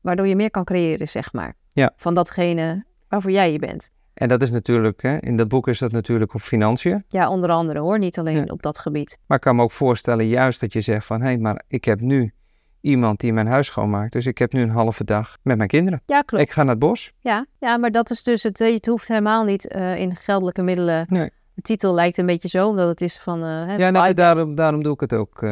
[0.07, 1.55] waardoor je meer kan creëren, zeg maar.
[1.73, 1.92] Ja.
[1.97, 3.90] Van datgene waarvoor jij je bent.
[4.14, 7.05] En dat is natuurlijk, hè, in dat boek is dat natuurlijk op financiën.
[7.09, 8.45] Ja, onder andere hoor, niet alleen Ja.
[8.45, 9.19] op dat gebied.
[9.27, 11.21] Maar ik kan me ook voorstellen juist dat je zegt van...
[11.21, 12.33] hé, hey, maar ik heb nu
[12.81, 14.12] iemand die mijn huis schoonmaakt.
[14.12, 16.03] Dus ik heb nu een halve dag met mijn kinderen.
[16.07, 16.45] Ja, klopt.
[16.45, 17.12] Ik ga naar het bos.
[17.21, 20.62] Ja, ja, maar dat is dus het, eh, het hoeft helemaal niet eh, in geldelijke
[20.62, 21.07] middelen.
[21.09, 21.31] Nee.
[21.55, 24.55] De titel lijkt een beetje zo, omdat het is van eh, hè, Ja, nee, daarom,
[24.55, 25.47] daarom doe ik het ook.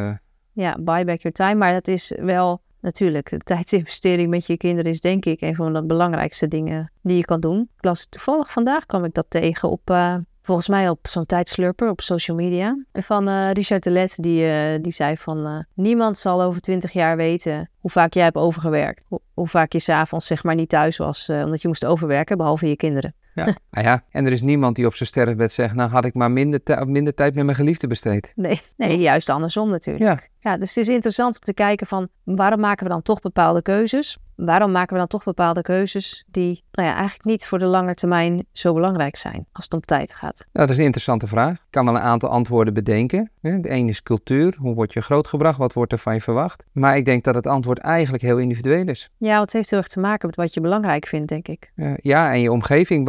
[0.52, 1.54] Ja, buy back your time.
[1.54, 5.72] Maar dat is wel natuurlijk, een tijdsinvestering met je kinderen is denk ik een van
[5.72, 7.60] de belangrijkste dingen die je kan doen.
[7.76, 11.88] Ik las toevallig vandaag kwam ik dat tegen op, eh, volgens mij op zo'n tijdslurper
[11.88, 12.84] op social media.
[12.92, 16.92] Van eh, Richard de Let, die, eh, die zei van eh, niemand zal over twintig
[16.92, 19.04] jaar weten hoe vaak jij hebt overgewerkt.
[19.08, 22.68] Hoe, hoe vaak je s'avonds zeg maar niet thuis was omdat je moest overwerken, behalve
[22.68, 23.14] je kinderen.
[23.34, 23.54] Ja.
[23.70, 25.74] ah ja, en er is niemand die op zijn sterfbed zegt...
[25.74, 28.32] nou had ik maar minder, minder tijd met mijn geliefde besteed.
[28.34, 30.04] Nee, nee, juist andersom natuurlijk.
[30.04, 33.20] Ja, Ja, dus het is interessant om te kijken van waarom maken we dan toch
[33.20, 34.18] bepaalde keuzes?
[34.36, 37.94] Waarom maken we dan toch bepaalde keuzes die nou ja, eigenlijk niet voor de lange
[37.94, 40.46] termijn zo belangrijk zijn als het om tijd gaat?
[40.52, 41.52] nou, dat is een interessante vraag.
[41.52, 43.30] Ik kan wel een aantal antwoorden bedenken.
[43.40, 44.54] De ene is cultuur.
[44.58, 45.58] Hoe word je grootgebracht?
[45.58, 46.62] Wat wordt er van je verwacht?
[46.72, 49.10] Maar ik denk dat het antwoord eigenlijk heel individueel is.
[49.16, 51.72] Ja, het heeft heel erg te maken met wat je belangrijk vindt, denk ik.
[51.96, 53.02] Ja, en je omgeving.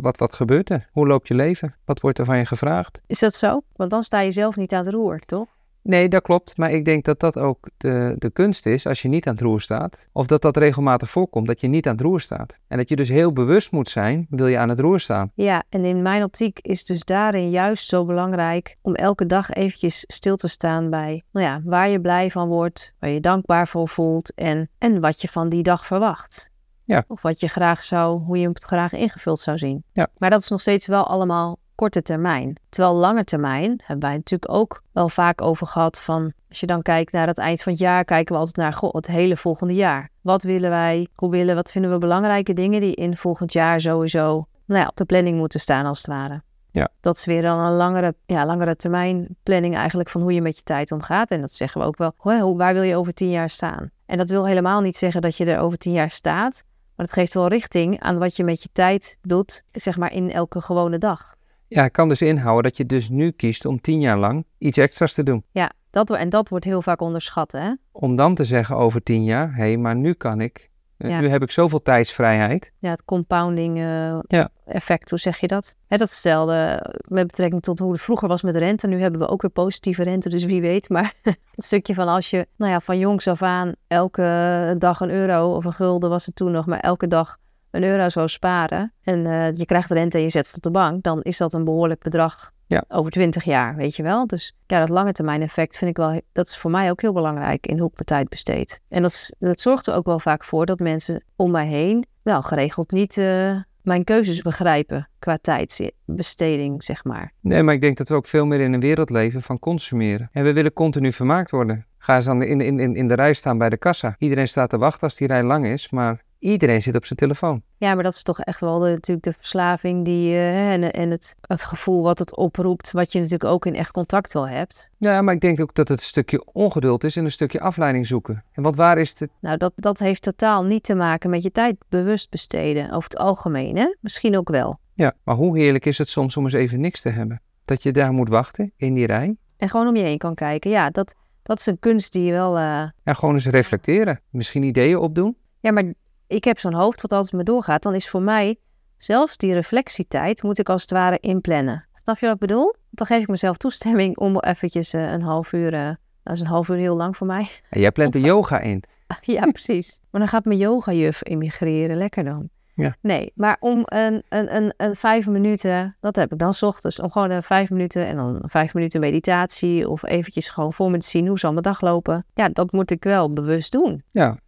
[0.00, 0.88] Wat, wat gebeurt er?
[0.92, 1.74] Hoe loopt je leven?
[1.84, 3.00] Wat wordt er van je gevraagd?
[3.06, 3.62] Is dat zo?
[3.76, 5.46] Want dan sta je zelf niet aan het roer, toch?
[5.84, 6.56] Nee, dat klopt.
[6.56, 9.42] Maar ik denk dat dat ook de, de kunst is als je niet aan het
[9.42, 10.08] roer staat.
[10.12, 12.58] Of dat dat regelmatig voorkomt, dat je niet aan het roer staat.
[12.68, 15.32] En dat je dus heel bewust moet zijn, wil je aan het roer staan.
[15.34, 20.04] Ja, en in mijn optiek is dus daarin juist zo belangrijk om elke dag eventjes
[20.06, 23.88] stil te staan bij nou ja, waar je blij van wordt, waar je dankbaar voor
[23.88, 26.50] voelt en, en wat je van die dag verwacht.
[26.84, 27.04] Ja.
[27.08, 29.84] Of wat je graag zou, hoe je het graag ingevuld zou zien.
[29.92, 30.08] Ja.
[30.18, 32.56] Maar dat is nog steeds wel allemaal korte termijn.
[32.68, 36.82] Terwijl lange termijn hebben wij natuurlijk ook wel vaak over gehad van, als je dan
[36.82, 39.74] kijkt naar het eind van het jaar, kijken we altijd naar goh, het hele volgende
[39.74, 40.10] jaar.
[40.20, 44.46] Wat willen wij, hoe willen, wat vinden we belangrijke dingen die in volgend jaar sowieso
[44.64, 46.42] nou ja, op de planning moeten staan als het ware.
[46.70, 46.88] Ja.
[47.00, 50.56] Dat is weer dan een langere, ja, langere termijn planning eigenlijk van hoe je met
[50.56, 51.30] je tijd omgaat.
[51.30, 53.90] En dat zeggen we ook wel, hoe, hoe- waar wil je over tien jaar staan?
[54.06, 56.64] En dat wil helemaal niet zeggen dat je er over tien jaar staat.
[56.96, 60.32] Maar het geeft wel richting aan wat je met je tijd doet, zeg maar in
[60.32, 61.34] elke gewone dag.
[61.74, 65.12] Ja, kan dus inhouden dat je dus nu kiest om tien jaar lang iets extra's
[65.12, 65.44] te doen.
[65.50, 67.72] Ja, dat, en dat wordt heel vaak onderschat, hè?
[67.92, 70.70] Om dan te zeggen over tien jaar, hé, hey, maar nu kan ik.
[70.96, 71.20] eh, Ja.
[71.20, 72.72] Nu heb ik zoveel tijdsvrijheid.
[72.78, 74.48] Ja, het compounding eh, Ja.
[74.66, 75.76] effect, hoe zeg je dat?
[75.86, 78.86] Hè, dat is hetzelfde met betrekking tot hoe het vroeger was met rente.
[78.86, 80.88] Nu hebben we ook weer positieve rente, dus wie weet.
[80.88, 81.14] Maar
[81.54, 85.54] het stukje van als je nou ja, van jongs af aan elke dag een euro
[85.54, 87.38] of een gulden was het toen nog, maar elke dag
[87.74, 90.70] een euro zou sparen en eh, je krijgt rente en je zet het op de
[90.70, 92.84] bank, dan is dat een behoorlijk bedrag Ja.
[92.88, 94.26] over 20 jaar, weet je wel.
[94.26, 97.12] Dus ja, dat lange termijn effect vind ik wel, dat is voor mij ook heel
[97.12, 98.80] belangrijk in hoe ik mijn tijd besteed.
[98.88, 102.42] En dat, dat zorgt er ook wel vaak voor dat mensen om mij heen, wel
[102.42, 107.32] geregeld niet eh, mijn keuzes begrijpen qua tijdsbesteding, zeg maar.
[107.40, 110.28] Nee, maar ik denk dat we ook veel meer in een wereld leven van consumeren.
[110.32, 111.86] En we willen continu vermaakt worden.
[111.98, 114.14] Ga eens dan in, in, in, in de rij staan bij de kassa.
[114.18, 117.62] Iedereen staat te wachten als die rij lang is, maar iedereen zit op zijn telefoon.
[117.76, 121.10] Ja, maar dat is toch echt wel de, natuurlijk de verslaving die, eh, en, en
[121.10, 124.90] het, het gevoel wat het oproept, wat je natuurlijk ook in echt contact wel hebt.
[124.98, 128.06] Ja, maar ik denk ook dat het een stukje ongeduld is en een stukje afleiding
[128.06, 128.44] zoeken.
[128.52, 129.30] En want waar is het?
[129.40, 133.18] Nou, dat, dat heeft totaal niet te maken met je tijd bewust besteden, over het
[133.18, 133.94] algemeen, hè?
[134.00, 134.78] Misschien ook wel.
[134.94, 137.40] Ja, maar hoe heerlijk is het soms om eens even niks te hebben?
[137.64, 139.36] Dat je daar moet wachten, in die rij.
[139.56, 140.70] En gewoon om je heen kan kijken.
[140.70, 142.56] Ja, dat, dat is een kunst die je wel...
[142.58, 144.20] eh, En gewoon eens reflecteren.
[144.30, 145.36] Misschien ideeën opdoen.
[145.60, 145.92] Ja, maar
[146.34, 147.82] ik heb zo'n hoofd wat altijd me doorgaat.
[147.82, 148.56] Dan is voor mij
[148.96, 151.86] zelfs die reflectietijd moet ik als het ware inplannen.
[152.02, 152.74] Snap je wat ik bedoel?
[152.90, 155.90] Dan geef ik mezelf toestemming om eventjes eh, een half uur, eh,
[156.22, 157.48] dat is een half uur heel lang voor mij.
[157.70, 158.82] En jij plant de yoga in.
[159.20, 160.00] ja, precies.
[160.10, 162.48] Maar dan gaat mijn yogajuf immigreren, lekker dan.
[162.74, 162.96] Ja.
[163.00, 167.00] Nee, maar om een, een, een, een vijf minuten, dat heb ik dan 's ochtends,
[167.00, 170.98] om gewoon een vijf minuten en dan vijf minuten meditatie of eventjes gewoon voor me
[170.98, 172.24] te zien hoe zal mijn dag lopen.
[172.34, 174.02] Ja, dat moet ik wel bewust doen.
[174.10, 174.38] Ja,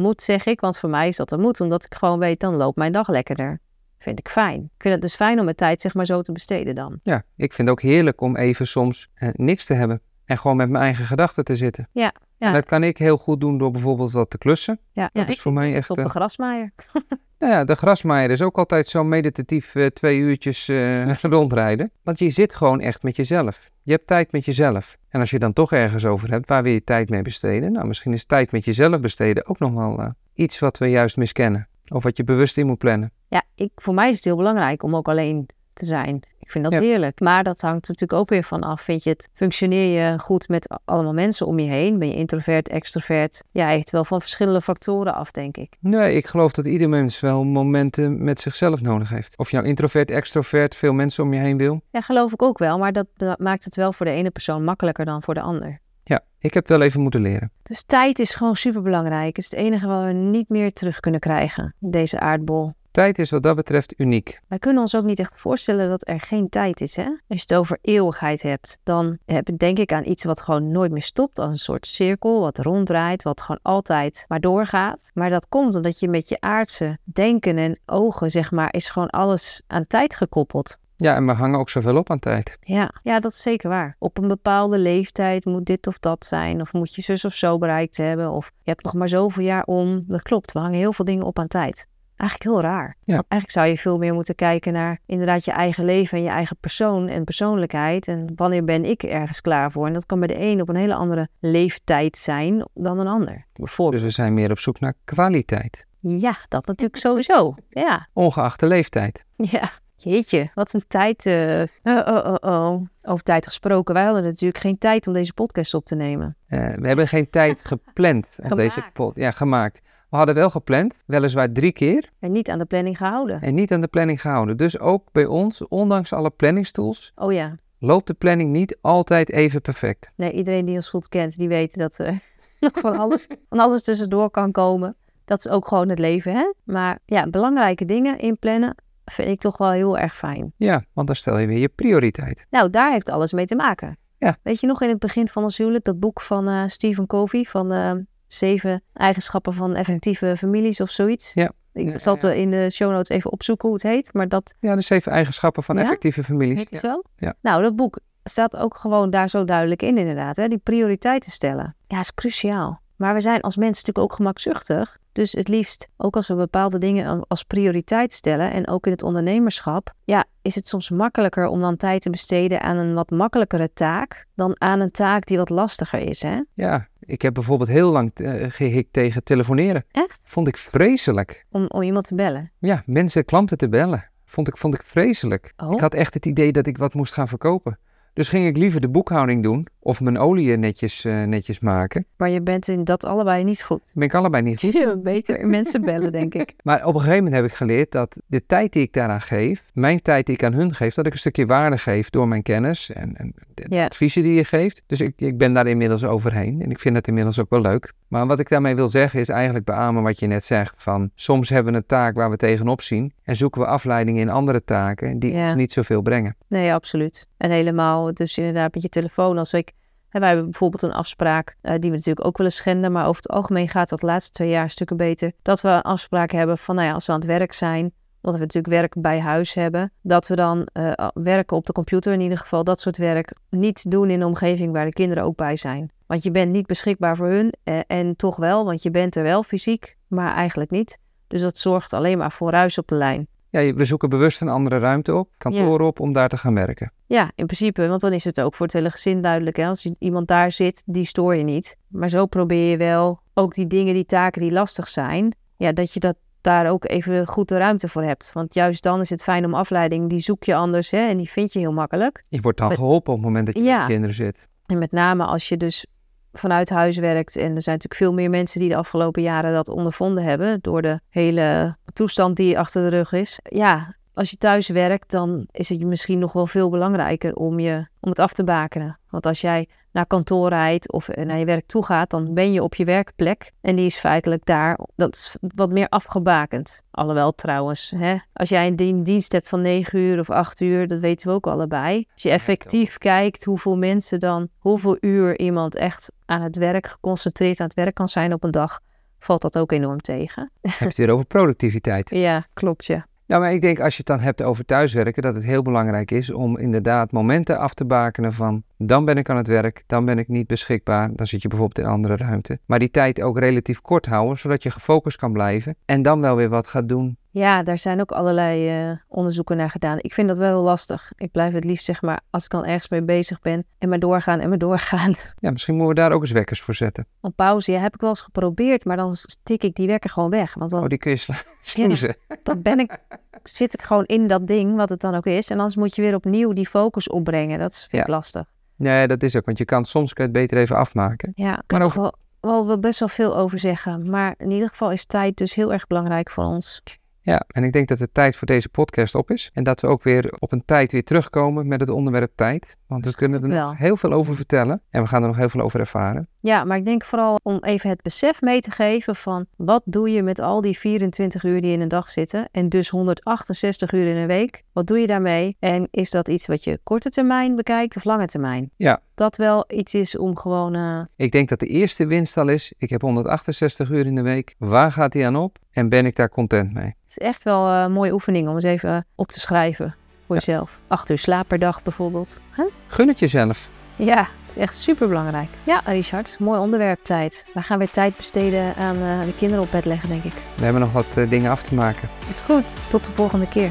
[0.00, 2.54] Moet zeg ik, want voor mij is dat een moet, omdat ik gewoon weet, dan
[2.54, 3.60] loopt mijn dag lekkerder.
[3.98, 4.60] Vind ik fijn.
[4.60, 7.00] Ik vind het dus fijn om mijn tijd zeg maar zo te besteden dan.
[7.02, 7.22] ja.
[7.36, 10.00] Ik vind het ook heerlijk om even soms eh, niks te hebben.
[10.24, 11.88] En gewoon met mijn eigen gedachten te zitten.
[11.92, 12.52] Ja, ja.
[12.52, 14.80] Dat kan ik heel goed doen door bijvoorbeeld wat te klussen.
[14.92, 16.72] Ja, Dat ja, is ik voor mij echt echt, op de eh, grasmaaier.
[17.40, 21.90] Nou ja, de grasmaaier is ook altijd zo meditatief eh, twee uurtjes eh, rondrijden.
[22.02, 23.68] Want je zit gewoon echt met jezelf.
[23.82, 24.96] Je hebt tijd met jezelf.
[25.08, 27.72] En als je dan toch ergens over hebt, waar wil je tijd mee besteden?
[27.72, 31.16] Nou, misschien is tijd met jezelf besteden ook nog wel eh, iets wat we juist
[31.16, 31.68] miskennen.
[31.88, 33.12] Of wat je bewust in moet plannen.
[33.28, 36.22] Ja, ik, voor mij is het heel belangrijk om ook alleen te zijn.
[36.50, 36.88] Ik vind dat Ja.
[36.88, 37.20] heerlijk.
[37.20, 38.80] Maar dat hangt natuurlijk ook weer van af.
[38.80, 41.98] Vind je het, functioneer je goed met allemaal mensen om je heen?
[41.98, 43.42] Ben je introvert, extrovert?
[43.50, 45.76] Ja, heeft wel van verschillende factoren af, denk ik.
[45.80, 49.38] Nee, ik geloof dat ieder mens wel momenten met zichzelf nodig heeft.
[49.38, 51.80] Of je nou introvert, extrovert, veel mensen om je heen wil.
[51.90, 52.78] Ja, geloof ik ook wel.
[52.78, 55.78] Maar dat, dat maakt het wel voor de ene persoon makkelijker dan voor de ander.
[56.04, 57.50] Ja, ik heb het wel even moeten leren.
[57.62, 59.36] Dus tijd is gewoon super belangrijk.
[59.36, 61.74] Het is het enige wat we niet meer terug kunnen krijgen.
[61.78, 62.72] Deze aardbol.
[62.90, 64.40] Tijd is wat dat betreft uniek.
[64.48, 66.96] Wij kunnen ons ook niet echt voorstellen dat er geen tijd is.
[66.96, 67.04] Hè?
[67.04, 70.70] Als je het over eeuwigheid hebt, dan heb ik denk ik aan iets wat gewoon
[70.70, 71.38] nooit meer stopt.
[71.38, 75.10] Als een soort cirkel, wat ronddraait, wat gewoon altijd maar doorgaat.
[75.14, 79.10] Maar dat komt omdat je met je aardse denken en ogen, zeg maar, is gewoon
[79.10, 80.78] alles aan tijd gekoppeld.
[80.96, 82.58] Ja, en we hangen ook zoveel op aan tijd.
[82.60, 83.96] Ja, ja, dat is zeker waar.
[83.98, 86.60] Op een bepaalde leeftijd moet dit of dat zijn.
[86.60, 88.30] Of moet je zus of zo bereikt hebben.
[88.30, 90.04] Of je hebt nog maar zoveel jaar om.
[90.06, 91.86] Dat klopt, we hangen heel veel dingen op aan tijd.
[92.20, 92.96] Eigenlijk heel raar.
[93.04, 93.14] Ja.
[93.14, 96.30] Want eigenlijk zou je veel meer moeten kijken naar inderdaad je eigen leven en je
[96.30, 98.08] eigen persoon en persoonlijkheid.
[98.08, 99.86] En wanneer ben ik ergens klaar voor?
[99.86, 103.46] En dat kan bij de een op een hele andere leeftijd zijn dan een ander.
[103.52, 104.02] Bijvoorbeeld.
[104.02, 105.86] Dus we zijn meer op zoek naar kwaliteit.
[106.00, 107.54] Ja, dat natuurlijk sowieso.
[107.68, 109.24] Ja, Ongeacht de leeftijd.
[109.36, 109.70] ja.
[110.02, 111.26] Jeetje, wat een tijd.
[111.26, 111.62] eh.
[111.82, 112.86] Oh, oh, oh.
[113.02, 113.94] Over tijd gesproken.
[113.94, 116.36] Wij hadden natuurlijk geen tijd om deze podcast op te nemen.
[116.46, 119.14] Eh, we hebben geen tijd gepland deze pot.
[119.16, 119.80] Ja, gemaakt.
[120.10, 123.40] We hadden wel gepland, weliswaar drie keer, En niet aan de planning gehouden.
[123.40, 124.56] en niet aan de planning gehouden.
[124.56, 127.54] Dus ook bij ons, ondanks alle planningstools, Oh ja.
[127.78, 130.12] loopt de planning niet altijd even perfect.
[130.16, 132.18] Nee, iedereen die ons goed kent, die weet dat er
[132.60, 134.96] van alles, van alles tussendoor kan komen.
[135.24, 136.52] Dat is ook gewoon het leven, hè?
[136.64, 140.52] Maar ja, belangrijke dingen inplannen vind ik toch wel heel erg fijn.
[140.56, 142.46] Ja, want dan stel je weer je prioriteit.
[142.50, 143.98] Nou, daar heeft alles mee te maken.
[144.18, 144.36] Ja.
[144.42, 147.42] Weet je nog in het begin van ons huwelijk, dat boek van eh, Stephen Covey,
[147.44, 147.92] van eh,
[148.34, 151.32] zeven eigenschappen van effectieve families of zoiets?
[151.34, 151.50] Ja.
[151.72, 154.74] Ik zal het in de show notes even opzoeken hoe het heet, maar dat Ja,
[154.74, 155.82] de zeven eigenschappen van Ja?
[155.82, 156.58] effectieve families.
[156.58, 156.88] heet het Ja.
[156.92, 157.02] zo.
[157.16, 157.34] Ja.
[157.40, 160.36] Nou, dat boek staat ook gewoon daar zo duidelijk in inderdaad.
[160.36, 160.48] Hè?
[160.48, 161.76] Die prioriteiten stellen.
[161.86, 162.80] Ja, is cruciaal.
[162.96, 164.98] Maar we zijn als mensen natuurlijk ook gemakzuchtig.
[165.12, 169.02] Dus het liefst, ook als we bepaalde dingen als prioriteit stellen en ook in het
[169.02, 173.70] ondernemerschap, ja, is het soms makkelijker om dan tijd te besteden aan een wat makkelijkere
[173.72, 176.40] taak dan aan een taak die wat lastiger is, hè?
[176.54, 179.84] Ja, ik heb bijvoorbeeld heel lang eh, gehikt tegen telefoneren.
[179.90, 180.20] Echt?
[180.24, 181.46] Vond ik vreselijk.
[181.50, 182.50] Om, om iemand te bellen.
[182.58, 184.08] Ja, mensen, klanten te bellen.
[184.24, 185.52] Vond ik, vond ik vreselijk.
[185.56, 185.72] Oh.
[185.72, 187.78] Ik had echt het idee dat ik wat moest gaan verkopen.
[188.20, 192.06] Dus ging ik liever de boekhouding doen of mijn olie netjes, eh, netjes maken.
[192.16, 193.80] Maar je bent in dat allebei niet goed.
[193.94, 194.72] Ben ik allebei niet goed.
[194.78, 196.54] Je beter mensen bellen, denk ik.
[196.62, 199.62] Maar op een gegeven moment heb ik geleerd dat de tijd die ik daaraan geef,
[199.72, 202.42] mijn tijd die ik aan hun geef, dat ik een stukje waarde geef door mijn
[202.42, 204.82] kennis en, en de adviezen die je geeft.
[204.86, 207.92] Dus ik, ik ben daar inmiddels overheen en ik vind het inmiddels ook wel leuk.
[208.08, 210.74] Maar wat ik daarmee wil zeggen is eigenlijk beamen wat je net zegt.
[210.76, 214.28] Van soms hebben we een taak waar we tegenop zien en zoeken we afleiding in
[214.28, 216.36] andere taken die ons niet zoveel brengen.
[216.48, 217.28] Nee, absoluut.
[217.40, 219.38] En helemaal, dus inderdaad met je telefoon.
[219.38, 219.72] Als ik,
[220.08, 223.22] hè, wij hebben bijvoorbeeld een afspraak, eh, die we natuurlijk ook willen schenden, maar over
[223.22, 225.32] het algemeen gaat dat de laatste twee jaar stukken beter.
[225.42, 228.40] Dat we afspraak hebben van, nou ja, als we aan het werk zijn, dat we
[228.40, 232.38] natuurlijk werk bij huis hebben, dat we dan eh, werken op de computer in ieder
[232.38, 235.90] geval, dat soort werk niet doen in een omgeving waar de kinderen ook bij zijn.
[236.06, 239.22] Want je bent niet beschikbaar voor hun eh, en toch wel, want je bent er
[239.22, 240.98] wel fysiek, maar eigenlijk niet.
[241.26, 243.26] Dus dat zorgt alleen maar voor ruis op de lijn.
[243.50, 246.92] Ja, we zoeken bewust een andere ruimte op, kantoor op, om daar te gaan werken.
[247.06, 249.56] Ja, in principe, want dan is het ook voor het hele gezin duidelijk.
[249.56, 249.66] Hè?
[249.66, 251.76] Als iemand daar zit, die stoor je niet.
[251.88, 255.92] Maar zo probeer je wel ook die dingen, die taken die lastig zijn, ja, dat
[255.92, 258.32] je dat daar ook even goed de ruimte voor hebt.
[258.32, 261.08] Want juist dan is het fijn om afleiding, die zoek je anders hè?
[261.08, 262.24] en die vind je heel makkelijk.
[262.28, 263.78] Je wordt dan geholpen op het moment dat je Ja.
[263.78, 264.48] met kinderen zit.
[264.66, 265.86] En met name als je dus
[266.32, 267.36] vanuit huis werkt.
[267.36, 270.58] En er zijn natuurlijk veel meer mensen die de afgelopen jaren dat ondervonden hebben.
[270.60, 273.38] Door de hele toestand die achter de rug is.
[273.42, 277.86] Ja, als je thuis werkt, dan is het misschien nog wel veel belangrijker om, je,
[278.00, 278.98] om het af te bakenen.
[279.10, 282.62] Want als jij naar kantoor rijdt of naar je werk toe gaat, dan ben je
[282.62, 283.52] op je werkplek.
[283.60, 286.82] En die is feitelijk daar, dat is wat meer afgebakend.
[286.90, 291.00] Alhoewel trouwens, hè, als jij een dienst hebt van 9 uur of 8 uur, dat
[291.00, 292.06] weten we ook allebei.
[292.14, 297.60] Als je effectief kijkt hoeveel mensen dan, hoeveel uur iemand echt aan het werk, geconcentreerd
[297.60, 298.80] aan het werk kan zijn op een dag,
[299.18, 300.50] valt dat ook enorm tegen.
[300.60, 302.10] Heb je het weer over productiviteit?
[302.26, 303.08] ja, klopt ja.
[303.30, 306.10] Ja, maar ik denk als je het dan hebt over thuiswerken, dat het heel belangrijk
[306.10, 310.04] is om inderdaad momenten af te bakenen van dan ben ik aan het werk, dan
[310.04, 312.58] ben ik niet beschikbaar, dan zit je bijvoorbeeld in een andere ruimte.
[312.66, 316.36] Maar die tijd ook relatief kort houden, zodat je gefocust kan blijven en dan wel
[316.36, 319.98] weer wat gaat doen ja, daar zijn ook allerlei uh, onderzoeken naar gedaan.
[320.00, 321.12] Ik vind dat wel heel lastig.
[321.16, 323.98] Ik blijf het liefst, zeg maar, als ik dan ergens mee bezig ben en maar
[323.98, 325.14] doorgaan en maar doorgaan.
[325.38, 327.06] Ja, misschien moeten we daar ook eens wekkers voor zetten.
[327.20, 330.30] Op pauze, ja, heb ik wel eens geprobeerd, maar dan stik ik die wekker gewoon
[330.30, 330.54] weg.
[330.54, 332.16] Want dan, oh, die kun je snoezen.
[332.42, 332.98] dan ben ik,
[333.42, 335.50] zit ik gewoon in dat ding, wat het dan ook is.
[335.50, 337.58] En anders moet je weer opnieuw die focus opbrengen.
[337.58, 338.00] Dat vind ja.
[338.00, 338.44] ik lastig.
[338.76, 341.32] Nee, dat is ook, want je kan soms kan het beter even afmaken.
[341.34, 341.92] Ja, maar
[342.40, 344.10] wel, wel best wel veel over zeggen.
[344.10, 346.82] Maar in ieder geval is tijd dus heel erg belangrijk voor ons.
[347.30, 349.50] Ja, en ik denk dat de tijd voor deze podcast op is.
[349.52, 352.76] En dat we ook weer op een tijd weer terugkomen met het onderwerp tijd.
[352.86, 354.82] Want we kunnen er nog heel veel over vertellen.
[354.90, 356.28] En we gaan er nog heel veel over ervaren.
[356.40, 360.10] Ja, maar ik denk vooral om even het besef mee te geven van wat doe
[360.10, 364.06] je met al die 24 uur die in een dag zitten en dus 168 uur
[364.06, 364.62] in een week.
[364.72, 365.56] Wat doe je daarmee?
[365.58, 368.70] En is dat iets wat je korte termijn bekijkt of lange termijn?
[368.76, 369.02] Ja.
[369.14, 370.76] Dat wel iets is om gewoon...
[370.76, 371.00] Uh...
[371.16, 374.54] Ik denk dat de eerste winst al is, ik heb 168 uur in de week.
[374.58, 375.58] Waar gaat die aan op?
[375.70, 376.98] En ben ik daar content mee?
[377.10, 379.94] Het is echt wel een mooie oefening om eens even op te schrijven
[380.26, 380.78] voor jezelf.
[380.86, 382.40] Acht uur slaap per dag bijvoorbeeld.
[382.56, 382.66] Huh?
[382.86, 383.68] Gun het jezelf.
[383.96, 385.48] Ja, het is echt super belangrijk.
[385.64, 387.46] Ja, Richard, mooi onderwerp tijd.
[387.54, 390.34] We gaan weer tijd besteden aan uh, de kinderen op bed leggen, denk ik.
[390.54, 392.08] We hebben nog wat uh, dingen af te maken.
[392.28, 392.64] Is goed.
[392.90, 393.70] Tot de volgende keer.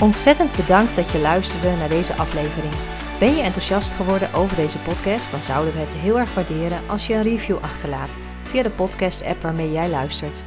[0.00, 2.72] Ontzettend bedankt dat je luisterde naar deze aflevering.
[3.18, 5.30] Ben je enthousiast geworden over deze podcast?
[5.30, 9.42] Dan zouden we het heel erg waarderen als je een review achterlaat via de podcast-app
[9.42, 10.44] waarmee jij luistert.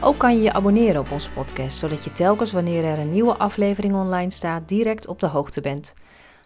[0.00, 3.36] Ook kan je je abonneren op onze podcast, zodat je telkens wanneer er een nieuwe
[3.36, 5.94] aflevering online staat, direct op de hoogte bent.